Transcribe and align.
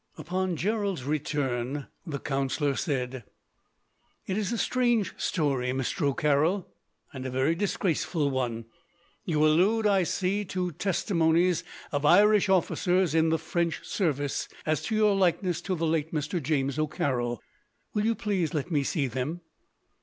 Upon 0.17 0.55
Gerald's 0.55 1.03
return, 1.03 1.85
the 2.07 2.17
counsellor 2.17 2.75
said: 2.75 3.23
"It 4.25 4.35
is 4.35 4.51
a 4.51 4.57
strange 4.57 5.13
story, 5.15 5.69
Mr. 5.69 6.01
O'Carroll, 6.07 6.67
and 7.13 7.23
a 7.23 7.29
very 7.29 7.53
disgraceful 7.53 8.31
one. 8.31 8.65
You 9.25 9.45
allude, 9.45 9.85
I 9.85 10.01
see, 10.01 10.43
to 10.45 10.71
testimonies 10.71 11.63
of 11.91 12.03
Irish 12.03 12.49
officers 12.49 13.13
in 13.13 13.29
the 13.29 13.37
French 13.37 13.83
service 13.85 14.47
as 14.65 14.81
to 14.85 14.95
your 14.95 15.15
likeness 15.15 15.61
to 15.61 15.75
the 15.75 15.85
late 15.85 16.11
Mr. 16.11 16.41
James 16.41 16.79
O'Carroll. 16.79 17.39
Will 17.93 18.03
you 18.07 18.15
please 18.15 18.55
let 18.55 18.71
me 18.71 18.81
see 18.81 19.05
them?" 19.05 19.41